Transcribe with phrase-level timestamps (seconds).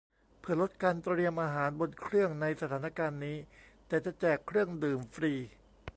[0.39, 3.37] เพื่อลดการเตรียมอาหารบนเครื่องในสถานการณ์นี้
[3.87, 5.33] แต่จะแจกเครื่องดื่มฟรี